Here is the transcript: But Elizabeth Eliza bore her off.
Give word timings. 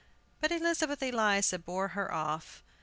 But 0.39 0.51
Elizabeth 0.51 1.03
Eliza 1.03 1.59
bore 1.59 1.89
her 1.89 2.11
off. 2.11 2.63